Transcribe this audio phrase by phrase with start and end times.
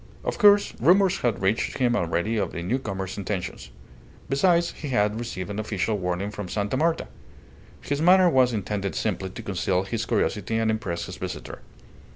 [0.23, 3.69] Of course, rumours had reached him already of the newcomer's intentions.
[4.29, 6.75] Besides, he had received an official warning from Sta.
[6.75, 7.07] Marta.
[7.81, 11.59] His manner was intended simply to conceal his curiosity and impress his visitor.